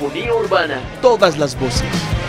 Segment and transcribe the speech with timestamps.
[0.00, 0.80] Polifonía Urbana.
[1.02, 2.19] Todas las voces.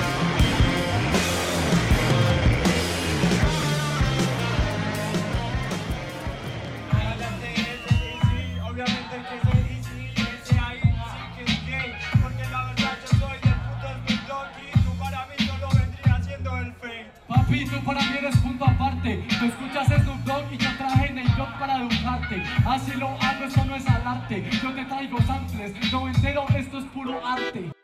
[17.52, 19.26] Papi, tú para mí eres punto aparte.
[19.28, 22.42] Tú escuchas Snoop Dogg y yo traje en el blog para educarte.
[22.66, 24.50] Así lo hago, eso no es arte.
[24.64, 27.81] Yo te traigo samples, no entero, esto es puro arte.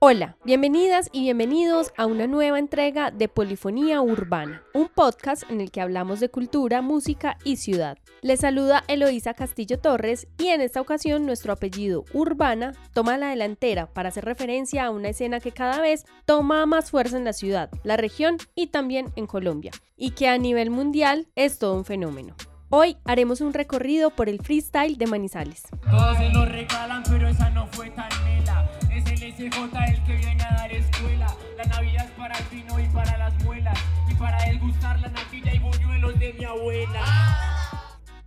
[0.00, 5.72] Hola, bienvenidas y bienvenidos a una nueva entrega de Polifonía Urbana, un podcast en el
[5.72, 7.98] que hablamos de cultura, música y ciudad.
[8.22, 13.92] Les saluda Eloísa Castillo Torres y en esta ocasión nuestro apellido Urbana toma la delantera
[13.92, 17.68] para hacer referencia a una escena que cada vez toma más fuerza en la ciudad,
[17.82, 22.36] la región y también en Colombia, y que a nivel mundial es todo un fenómeno.
[22.70, 25.64] Hoy haremos un recorrido por el freestyle de Manizales.
[25.90, 28.17] Todos se lo regalan, pero esa no fue tan.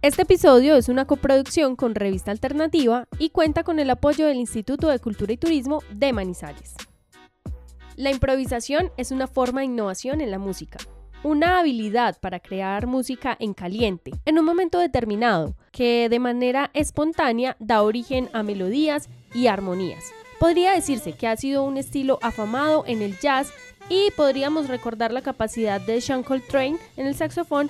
[0.01, 4.87] Este episodio es una coproducción con Revista Alternativa y cuenta con el apoyo del Instituto
[4.87, 6.75] de Cultura y Turismo de Manizales.
[7.97, 10.77] La improvisación es una forma de innovación en la música,
[11.23, 17.57] una habilidad para crear música en caliente, en un momento determinado, que de manera espontánea
[17.59, 20.05] da origen a melodías y armonías.
[20.42, 23.53] Podría decirse que ha sido un estilo afamado en el jazz
[23.89, 27.70] y podríamos recordar la capacidad de Sean Coltrane en el saxofón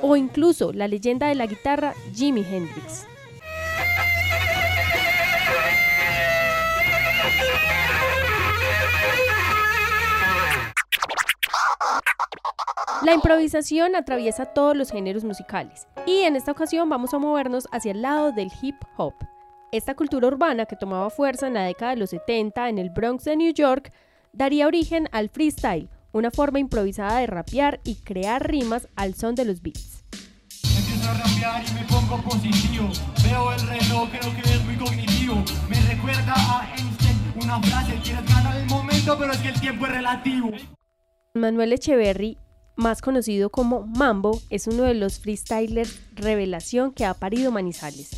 [0.00, 3.04] o incluso la leyenda de la guitarra Jimi Hendrix.
[13.04, 17.92] La improvisación atraviesa todos los géneros musicales y en esta ocasión vamos a movernos hacia
[17.92, 19.12] el lado del hip hop.
[19.72, 23.24] Esta cultura urbana que tomaba fuerza en la década de los 70 en el Bronx
[23.24, 23.92] de New York
[24.32, 29.44] daría origen al freestyle, una forma improvisada de rapear y crear rimas al son de
[29.44, 30.02] los beats.
[30.62, 32.88] Empiezo a rapear y me pongo positivo.
[33.22, 35.44] Veo el reloj, creo que es muy cognitivo.
[35.68, 39.84] Me recuerda a Einstein una frase: quieres ganar el momento, pero es que el tiempo
[39.84, 40.50] es relativo.
[41.34, 42.38] Manuel Echeverry,
[42.76, 48.10] más conocido como Mambo, es uno de los freestylers revelación que ha parido Manizales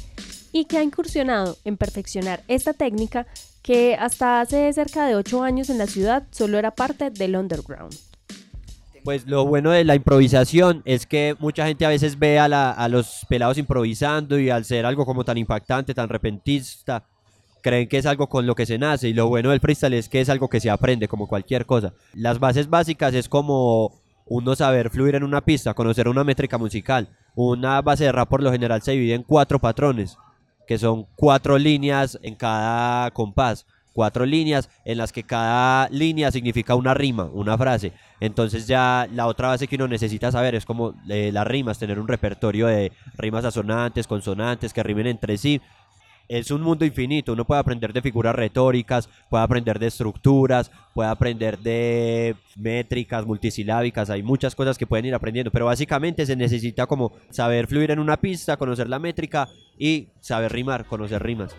[0.52, 3.26] y que ha incursionado en perfeccionar esta técnica
[3.62, 7.94] que hasta hace cerca de 8 años en la ciudad solo era parte del underground.
[9.04, 12.88] Pues lo bueno de la improvisación es que mucha gente a veces ve a, a
[12.88, 17.04] los pelados improvisando y al ser algo como tan impactante, tan repentista,
[17.62, 20.08] creen que es algo con lo que se nace y lo bueno del freestyle es
[20.08, 21.92] que es algo que se aprende como cualquier cosa.
[22.14, 23.92] Las bases básicas es como
[24.26, 27.08] uno saber fluir en una pista, conocer una métrica musical.
[27.34, 30.18] Una base de rap por lo general se divide en cuatro patrones,
[30.66, 33.66] que son cuatro líneas en cada compás.
[33.92, 37.94] Cuatro líneas en las que cada línea significa una rima, una frase.
[38.20, 41.98] Entonces ya la otra base que uno necesita saber es como eh, las rimas, tener
[41.98, 45.62] un repertorio de rimas asonantes, consonantes que rimen entre sí.
[46.28, 51.08] Es un mundo infinito, uno puede aprender de figuras retóricas, puede aprender de estructuras, puede
[51.08, 56.86] aprender de métricas multisilábicas, hay muchas cosas que pueden ir aprendiendo, pero básicamente se necesita
[56.86, 59.48] como saber fluir en una pista, conocer la métrica
[59.78, 61.54] y saber rimar, conocer rimas.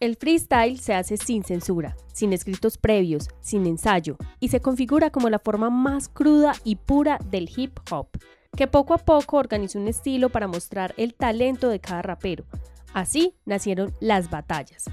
[0.00, 5.30] El freestyle se hace sin censura, sin escritos previos, sin ensayo, y se configura como
[5.30, 8.08] la forma más cruda y pura del hip hop,
[8.56, 12.44] que poco a poco organizó un estilo para mostrar el talento de cada rapero.
[12.92, 14.84] Así nacieron las batallas,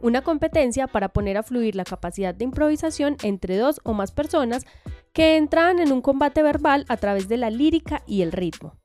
[0.00, 4.66] una competencia para poner a fluir la capacidad de improvisación entre dos o más personas
[5.12, 8.76] que entran en un combate verbal a través de la lírica y el ritmo.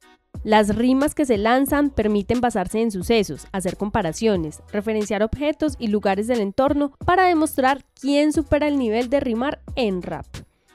[0.44, 6.28] Las rimas que se lanzan permiten basarse en sucesos, hacer comparaciones, referenciar objetos y lugares
[6.28, 10.28] del entorno para demostrar quién supera el nivel de rimar en rap.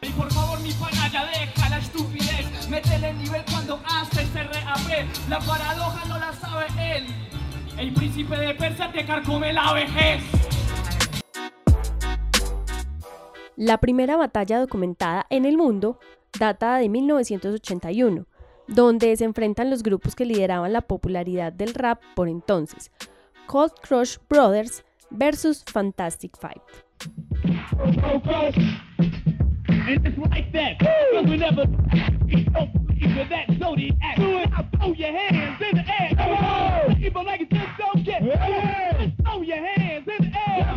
[0.02, 2.10] Y por favor, mi pana, ya deja la estupidez.
[2.70, 5.28] Métele nivel cuando hace ese RAP.
[5.28, 7.05] La paradoja no la sabe él.
[7.76, 10.22] El príncipe de Persia te carcome la vejez.
[13.56, 15.99] La primera batalla documentada en el mundo
[16.38, 18.26] data de 1981,
[18.69, 22.93] donde se enfrentan los grupos que lideraban la popularidad del rap por entonces,
[23.49, 26.62] Cold Crush Brothers versus Fantastic Five.
[29.90, 30.78] And it's like that.
[30.78, 34.16] Cause we never don't believe in that zodiac.
[34.16, 34.50] Do it.
[34.50, 36.96] Now throw your hands in the air.
[36.96, 38.22] People like it just don't get.
[38.22, 40.72] Just throw your hands in the air.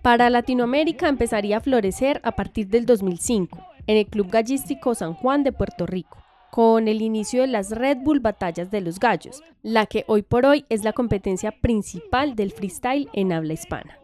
[0.00, 5.44] Para Latinoamérica empezaría a florecer a partir del 2005 en el Club Gallístico San Juan
[5.44, 6.16] de Puerto Rico,
[6.50, 10.46] con el inicio de las Red Bull Batallas de los Gallos, la que hoy por
[10.46, 13.98] hoy es la competencia principal del freestyle en habla hispana.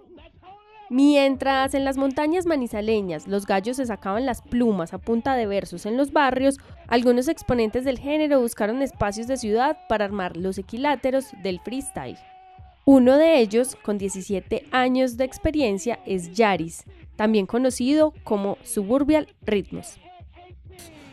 [0.91, 5.87] Mientras en las montañas manizaleñas los gallos se sacaban las plumas a punta de versos
[5.87, 6.59] en los barrios,
[6.89, 12.19] algunos exponentes del género buscaron espacios de ciudad para armar los equiláteros del freestyle.
[12.85, 16.85] Uno de ellos, con 17 años de experiencia, es Yaris,
[17.17, 19.99] también conocido como Suburbial Ritmos.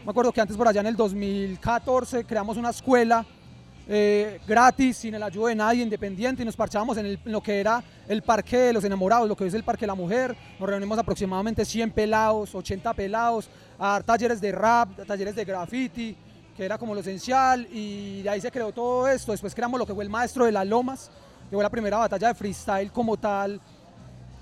[0.03, 3.25] Me acuerdo que antes por allá en el 2014 creamos una escuela
[3.93, 7.83] eh, gratis, sin el ayuda de nadie, independiente, y nos parchábamos en, lo que era
[8.07, 10.33] el Parque de los Enamorados, lo que es el Parque de la Mujer.
[10.57, 16.15] Nos reunimos aproximadamente 100 pelados, 80 pelados, a dar talleres de rap, talleres de graffiti,
[16.55, 19.33] que era como lo esencial, y de ahí se creó todo esto.
[19.33, 21.11] Después creamos lo que fue el Maestro de las Lomas,
[21.49, 23.59] que fue la primera batalla de freestyle como tal,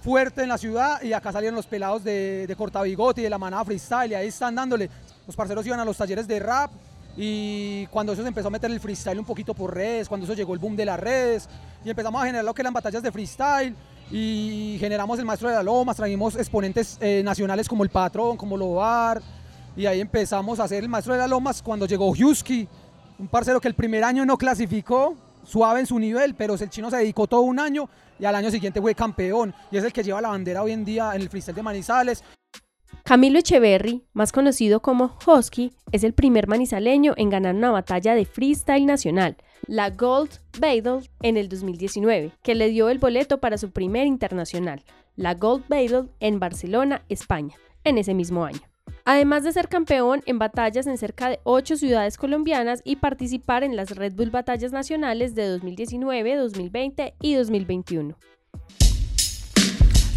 [0.03, 2.55] fuerte en la ciudad, y acá salieron los pelados de, de
[2.85, 4.91] y de la manada freestyle, y ahí están dándole.
[5.25, 6.69] Los parceros iban a los talleres de rap,
[7.17, 10.33] y cuando eso se empezó a meter el freestyle un poquito por redes, cuando eso
[10.33, 11.50] llegó el boom de las redes,
[11.83, 13.75] y empezamos a generar lo que eran batallas de freestyle,
[14.11, 18.57] y generamos el Maestro de la Lomas, trajimos exponentes eh, nacionales como el Patrón, como
[18.57, 19.21] Lobar,
[19.75, 22.67] y ahí empezamos a hacer el Maestro de la Lomas cuando llegó Husky,
[23.19, 26.89] un parcero que el primer año no clasificó, suave en su nivel, pero el chino
[26.89, 27.89] se dedicó todo un año
[28.19, 30.85] y al año siguiente fue campeón y es el que lleva la bandera hoy en
[30.85, 32.23] día en el freestyle de Manizales.
[33.09, 38.23] Camilo Echeverry, más conocido como Husky, es el primer manizaleño en ganar una batalla de
[38.23, 39.35] freestyle nacional,
[39.65, 40.29] la Gold
[40.59, 44.83] Battle, en el 2019, que le dio el boleto para su primer internacional,
[45.15, 48.61] la Gold Battle en Barcelona, España, en ese mismo año.
[49.06, 53.75] Además de ser campeón en batallas en cerca de 8 ciudades colombianas y participar en
[53.75, 58.15] las Red Bull Batallas Nacionales de 2019, 2020 y 2021.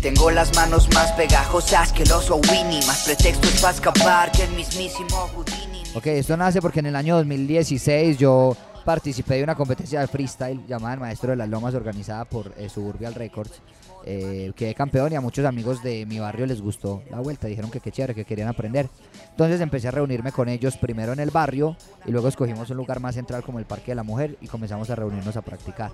[0.03, 4.51] Tengo las manos más pegajosas que el oso Winnie, más pretextos para escapar que el
[4.51, 5.85] mismísimo Houdini.
[5.95, 10.67] Ok, esto nace porque en el año 2016 yo participé de una competencia de freestyle
[10.67, 13.63] llamada El Maestro de las Lomas organizada por eh, Suburbial Records.
[14.05, 17.71] Eh, quedé campeón y a muchos amigos de mi barrio les gustó la vuelta, dijeron
[17.71, 18.89] que qué chévere, que querían aprender.
[19.31, 21.77] Entonces empecé a reunirme con ellos primero en el barrio
[22.07, 24.91] y luego escogimos un lugar más central como el Parque de la Mujer y comenzamos
[24.91, 25.93] a reunirnos a practicar.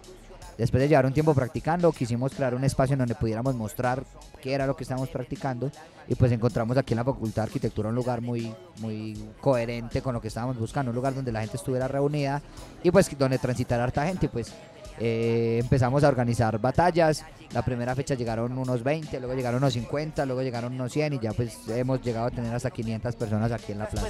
[0.58, 4.02] Después de llevar un tiempo practicando, quisimos crear un espacio en donde pudiéramos mostrar
[4.42, 5.70] qué era lo que estábamos practicando.
[6.08, 10.14] Y pues encontramos aquí en la Facultad de Arquitectura un lugar muy, muy coherente con
[10.14, 12.42] lo que estábamos buscando, un lugar donde la gente estuviera reunida
[12.82, 14.52] y pues donde transitara harta gente, pues
[15.00, 17.24] eh, empezamos a organizar batallas.
[17.52, 21.18] La primera fecha llegaron unos 20, luego llegaron unos 50, luego llegaron unos 100 y
[21.18, 24.06] ya pues hemos llegado a tener hasta 500 personas aquí en la plaza.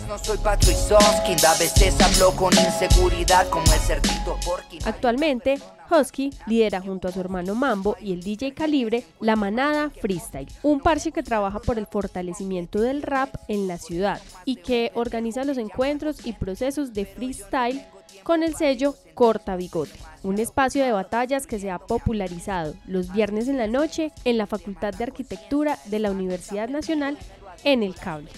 [4.84, 5.58] Actualmente,
[5.90, 10.80] Husky lidera junto a su hermano Mambo y el DJ Calibre la Manada Freestyle, un
[10.80, 15.58] parche que trabaja por el fortalecimiento del rap en la ciudad y que organiza los
[15.58, 17.82] encuentros y procesos de freestyle
[18.22, 23.48] con el sello Corta Bigote, un espacio de batallas que se ha popularizado los viernes
[23.48, 27.18] en la noche en la Facultad de Arquitectura de la Universidad Nacional
[27.64, 28.30] en el cable.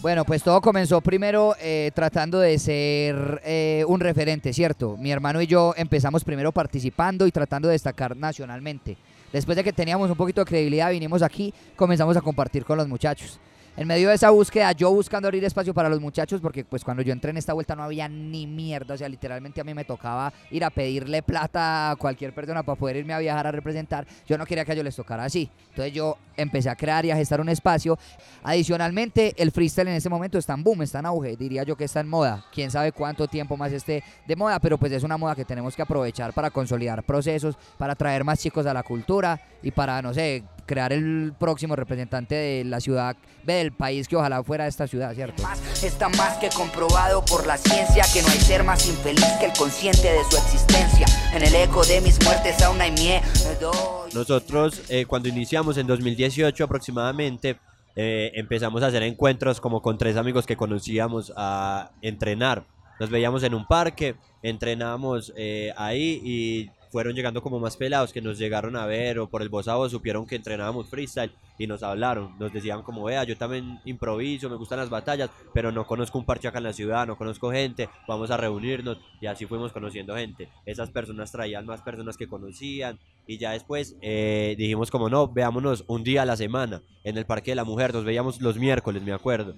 [0.00, 4.96] Bueno, pues todo comenzó primero eh, tratando de ser eh, un referente, ¿cierto?
[4.96, 8.96] Mi hermano y yo empezamos primero participando y tratando de destacar nacionalmente.
[9.32, 12.86] Después de que teníamos un poquito de credibilidad, vinimos aquí, comenzamos a compartir con los
[12.86, 13.40] muchachos
[13.78, 17.00] en medio de esa búsqueda, yo buscando abrir espacio para los muchachos, porque pues cuando
[17.00, 19.84] yo entré en esta vuelta no había ni mierda, o sea, literalmente a mí me
[19.84, 24.04] tocaba ir a pedirle plata a cualquier persona para poder irme a viajar a representar.
[24.26, 25.48] Yo no quería que a ellos les tocara así.
[25.70, 27.96] Entonces yo empecé a crear y a gestar un espacio.
[28.42, 31.84] Adicionalmente, el freestyle en este momento está en boom, está en auge, diría yo que
[31.84, 32.46] está en moda.
[32.52, 35.76] Quién sabe cuánto tiempo más esté de moda, pero pues es una moda que tenemos
[35.76, 40.12] que aprovechar para consolidar procesos, para traer más chicos a la cultura y para, no
[40.12, 45.14] sé, crear el próximo representante de la ciudad, del país que ojalá fuera esta ciudad,
[45.14, 45.42] ¿cierto?
[45.82, 49.52] Está más que comprobado por la ciencia que no hay ser más infeliz que el
[49.54, 51.06] consciente de su existencia.
[51.34, 54.06] En el eco de mis muertes aún hay miedo.
[54.14, 57.58] Nosotros eh, cuando iniciamos en 2018 aproximadamente
[57.96, 62.64] eh, empezamos a hacer encuentros como con tres amigos que conocíamos a entrenar.
[63.00, 68.20] Nos veíamos en un parque, entrenábamos eh, ahí y fueron llegando como más pelados que
[68.20, 72.38] nos llegaron a ver o por el voz supieron que entrenábamos freestyle y nos hablaron,
[72.38, 76.24] nos decían como vea, yo también improviso, me gustan las batallas, pero no conozco un
[76.24, 80.16] parche acá en la ciudad, no conozco gente, vamos a reunirnos y así fuimos conociendo
[80.16, 80.48] gente.
[80.64, 85.84] Esas personas traían más personas que conocían y ya después eh, dijimos como no, veámonos
[85.88, 89.02] un día a la semana en el Parque de la Mujer, nos veíamos los miércoles,
[89.02, 89.54] me acuerdo.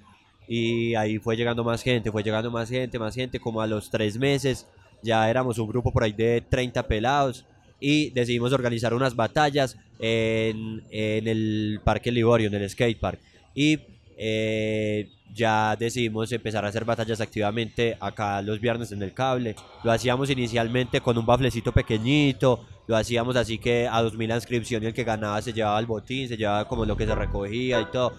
[0.48, 3.88] Y ahí fue llegando más gente, fue llegando más gente, más gente, como a los
[3.90, 4.66] tres meses
[5.02, 7.44] ya éramos un grupo por ahí de 30 pelados
[7.80, 13.20] y decidimos organizar unas batallas en, en el Parque Liborio, en el skate park.
[13.54, 13.78] Y
[14.16, 19.56] eh, ya decidimos empezar a hacer batallas activamente acá los viernes en el cable.
[19.82, 24.86] Lo hacíamos inicialmente con un baflecito pequeñito, lo hacíamos así que a 2000 inscripción y
[24.86, 27.86] el que ganaba se llevaba el botín, se llevaba como lo que se recogía y
[27.86, 28.12] todo.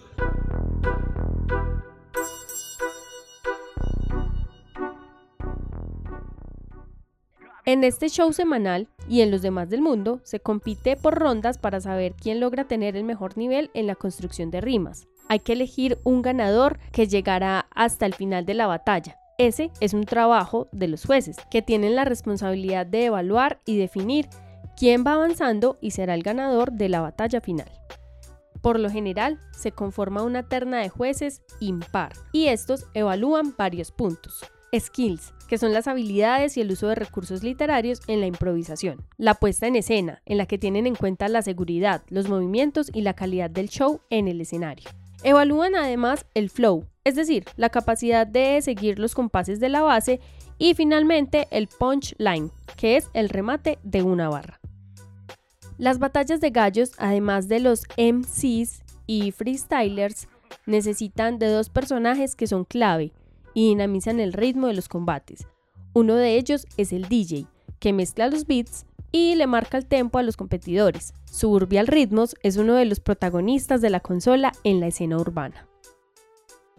[7.72, 11.80] En este show semanal y en los demás del mundo se compite por rondas para
[11.80, 15.08] saber quién logra tener el mejor nivel en la construcción de rimas.
[15.30, 19.18] Hay que elegir un ganador que llegará hasta el final de la batalla.
[19.38, 24.28] Ese es un trabajo de los jueces, que tienen la responsabilidad de evaluar y definir
[24.76, 27.72] quién va avanzando y será el ganador de la batalla final.
[28.62, 34.44] Por lo general, se conforma una terna de jueces impar y estos evalúan varios puntos.
[34.78, 39.06] Skills, que son las habilidades y el uso de recursos literarios en la improvisación.
[39.18, 43.02] La puesta en escena, en la que tienen en cuenta la seguridad, los movimientos y
[43.02, 44.90] la calidad del show en el escenario.
[45.24, 50.20] Evalúan además el flow, es decir, la capacidad de seguir los compases de la base
[50.58, 54.60] y finalmente el punchline, que es el remate de una barra.
[55.78, 60.28] Las batallas de gallos, además de los MCs y freestylers,
[60.66, 63.14] necesitan de dos personajes que son clave
[63.54, 65.48] y dinamizan el ritmo de los combates.
[65.94, 67.48] Uno de ellos es el DJ,
[67.80, 71.14] que mezcla los beats y le marca el tempo a los competidores.
[71.26, 75.68] Suburbial Ritmos es uno de los protagonistas de la consola en la escena urbana.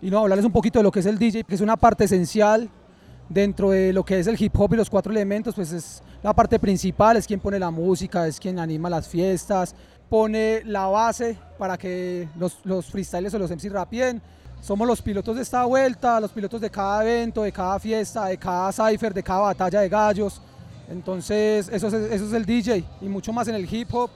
[0.00, 2.05] Y no, hablarles un poquito de lo que es el DJ, que es una parte
[2.05, 2.69] esencial
[3.29, 6.35] dentro de lo que es el hip hop y los cuatro elementos, pues es la
[6.35, 9.75] parte principal, es quien pone la música, es quien anima las fiestas,
[10.09, 14.21] pone la base para que los, los freestyles o los MC rapien
[14.62, 18.38] somos los pilotos de esta vuelta, los pilotos de cada evento, de cada fiesta, de
[18.38, 20.40] cada cipher, de cada batalla de gallos.
[20.88, 24.09] Entonces, eso es, eso es el DJ y mucho más en el hip hop.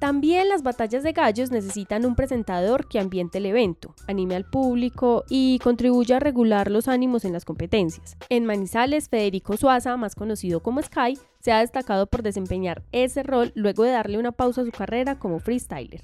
[0.00, 5.22] También las batallas de gallos necesitan un presentador que ambiente el evento, anime al público
[5.28, 8.16] y contribuya a regular los ánimos en las competencias.
[8.28, 13.52] En Manizales, Federico Suaza, más conocido como Sky, se ha destacado por desempeñar ese rol
[13.54, 16.00] luego de darle una pausa a su carrera como freestyler.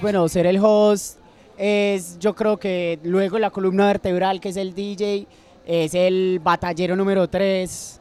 [0.00, 1.18] Bueno, ser el host
[1.56, 5.26] es, yo creo que luego la columna vertebral, que es el DJ,
[5.66, 8.00] es el batallero número 3,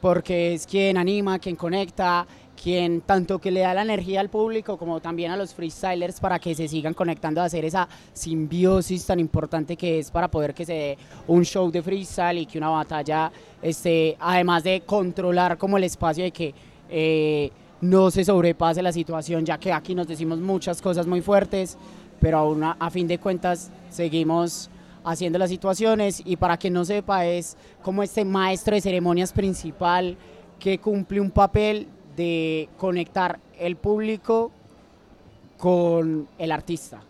[0.00, 2.26] porque es quien anima, quien conecta,
[2.62, 6.38] quien tanto que le da la energía al público como también a los freestylers para
[6.38, 10.64] que se sigan conectando a hacer esa simbiosis tan importante que es para poder que
[10.64, 15.76] se dé un show de freestyle y que una batalla, este, además de controlar como
[15.76, 16.54] el espacio de que
[16.88, 17.50] eh,
[17.82, 21.76] no se sobrepase la situación, ya que aquí nos decimos muchas cosas muy fuertes,
[22.20, 24.70] pero aún a, fin de cuentas seguimos
[25.04, 30.16] haciendo las situaciones y para que no sepa es como este maestro de ceremonias principal
[30.60, 34.52] que cumple un papel de conectar el público
[35.58, 37.02] con el artista.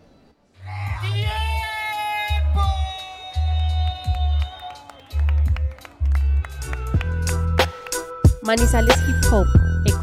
[8.43, 9.47] Manizales Hip Hop,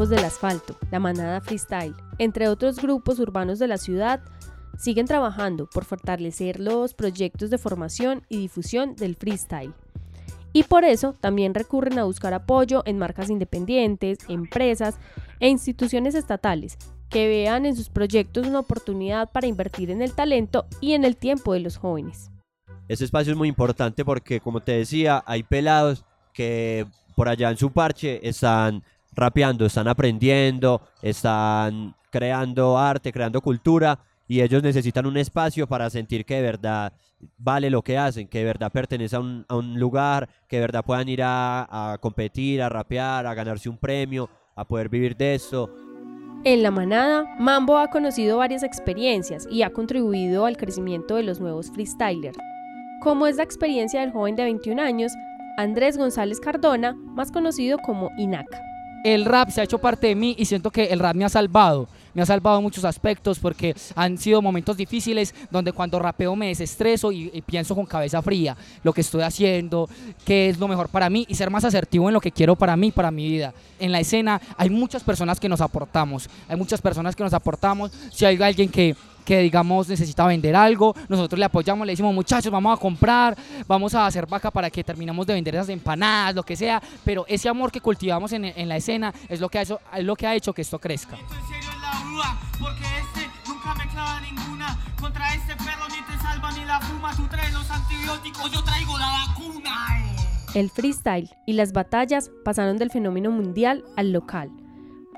[0.07, 4.21] Del Asfalto, La Manada Freestyle, entre otros grupos urbanos de la ciudad,
[4.77, 9.73] siguen trabajando por fortalecer los proyectos de formación y difusión del freestyle.
[10.53, 14.97] Y por eso también recurren a buscar apoyo en marcas independientes, empresas
[15.41, 16.77] e instituciones estatales
[17.09, 21.17] que vean en sus proyectos una oportunidad para invertir en el talento y en el
[21.17, 22.31] tiempo de los jóvenes.
[22.87, 26.85] Ese espacio es muy importante porque, como te decía, hay pelados que
[27.17, 28.81] por allá en su parche están
[29.19, 36.25] rapeando, están aprendiendo, están creando arte, creando cultura y ellos necesitan un espacio para sentir
[36.25, 36.93] que de verdad
[37.37, 41.09] vale lo que hacen, que de verdad pertenece a un, lugar, que de verdad puedan
[41.09, 45.69] ir a, a competir, a rapear, a ganarse un premio, a poder vivir de eso.
[46.45, 51.41] En la manada, Mambo ha conocido varias experiencias y ha contribuido al crecimiento de los
[51.41, 52.37] nuevos freestylers.
[53.01, 55.11] Como es la experiencia del joven de 21 años,
[55.57, 58.68] Andrés González Cardona, más conocido como Inaka.
[59.03, 61.29] El rap se ha hecho parte de mí y siento que el rap me ha
[61.29, 61.87] salvado.
[62.13, 67.11] Me ha salvado muchos aspectos porque han sido momentos difíciles donde cuando rapeo me desestreso
[67.11, 69.89] y, pienso con cabeza fría lo que estoy haciendo,
[70.25, 72.75] qué es lo mejor para mí y ser más asertivo en lo que quiero para
[72.75, 73.53] mí, para mi vida.
[73.79, 77.91] En la escena hay muchas personas que nos aportamos, hay muchas personas que nos aportamos.
[78.11, 78.95] Si hay alguien que
[79.29, 83.37] que digamos necesita vender algo, nosotros le apoyamos, le decimos muchachos, vamos a comprar,
[83.67, 87.25] vamos a hacer vaca para que terminemos de vender esas empanadas, lo que sea, pero
[87.27, 90.15] ese amor que cultivamos en, en la escena es lo, que ha hecho, es lo
[90.15, 91.15] que ha hecho que esto crezca.
[100.49, 100.59] Este.
[100.59, 104.49] El freestyle y las batallas pasaron del fenómeno mundial al local,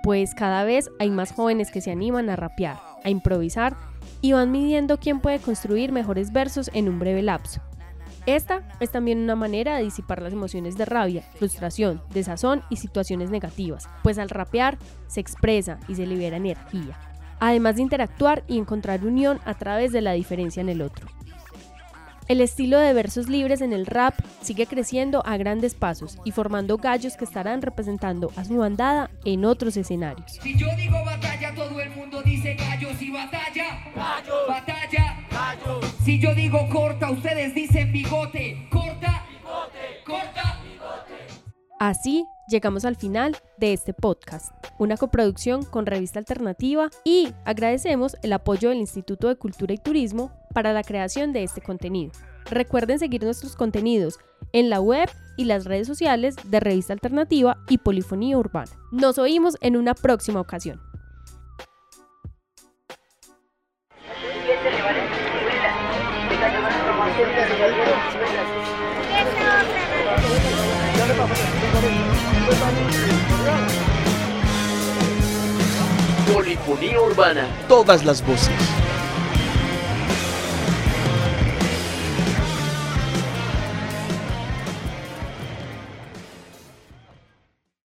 [0.03, 3.77] pues cada vez hay más jóvenes que se animan a rapear, a improvisar
[4.21, 7.61] y van midiendo quién puede construir mejores versos en un breve lapso.
[8.25, 13.31] Esta es también una manera de disipar las emociones de rabia, frustración, desazón y situaciones
[13.31, 16.99] negativas, pues al rapear se expresa y se libera energía,
[17.39, 21.07] además de interactuar y encontrar unión a través de la diferencia en el otro.
[22.27, 26.77] El estilo de versos libres en el rap sigue creciendo a grandes pasos y formando
[26.77, 30.39] gallos que estarán representando a su bandada en otros escenarios.
[30.41, 33.83] Si yo digo batalla, todo el mundo dice gallos y batalla.
[33.93, 34.47] Gallos.
[34.47, 35.10] Batalla.
[36.03, 38.67] Si yo digo corta, ustedes dicen bigote.
[38.71, 39.25] Corta.
[39.29, 40.03] Bigote.
[40.05, 40.59] Corta.
[41.79, 48.33] Así llegamos al final de este podcast, una coproducción con Revista Alternativa y agradecemos el
[48.33, 52.11] apoyo del Instituto de Cultura y Turismo para la creación de este contenido.
[52.49, 54.19] Recuerden seguir nuestros contenidos
[54.53, 58.71] en la web y las redes sociales de Revista Alternativa y Polifonía Urbana.
[58.91, 60.90] Nos oímos en una próxima ocasión.
[76.65, 77.47] Polifonía Urbana.
[77.67, 78.49] Todas las voces.